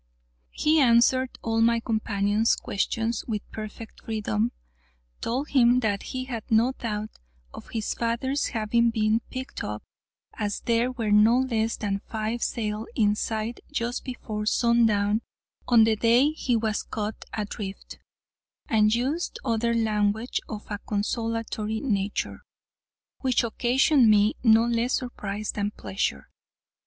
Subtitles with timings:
[0.49, 4.51] He answered all my companion's questions with perfect freedom;
[5.21, 7.11] told him that he had no doubt
[7.53, 9.83] of his father's having been picked up,
[10.33, 15.21] as there were no less than five sail in sight just before sundown
[15.67, 17.99] on the day he was cut adrift;
[18.67, 22.41] and used other language of a consolatory nature,
[23.19, 26.27] which occasioned me no less surprise than pleasure.